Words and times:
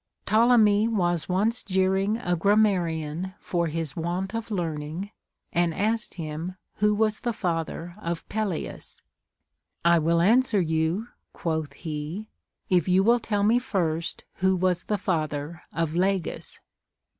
Ptolemy 0.25 0.87
was 0.87 1.29
once 1.29 1.61
jeering 1.61 2.17
a 2.17 2.35
grammarian 2.35 3.35
for 3.37 3.67
his 3.67 3.91
Avant 3.95 4.33
of 4.33 4.49
learning, 4.49 5.11
and 5.53 5.75
asked 5.75 6.15
him 6.15 6.55
who 6.77 6.95
was 6.95 7.19
the 7.19 7.31
father 7.31 7.93
of 8.01 8.27
Peleus: 8.27 9.03
I 9.85 9.99
will 9.99 10.19
answer 10.19 10.59
you 10.59 11.09
(quoth 11.33 11.73
he) 11.73 12.31
if 12.67 12.87
you 12.87 13.03
will 13.03 13.19
tell 13.19 13.43
me 13.43 13.59
first 13.59 14.23
who 14.37 14.57
Avas 14.57 14.87
the 14.87 14.97
father 14.97 15.61
of 15.71 15.93
Lagus. 15.93 16.57